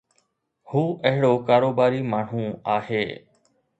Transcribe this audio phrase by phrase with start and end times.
[0.71, 2.43] هو اهڙو ڪاروباري ماڻهو
[2.77, 3.03] آهي.